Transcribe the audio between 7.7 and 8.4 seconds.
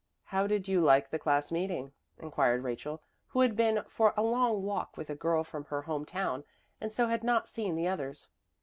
the others.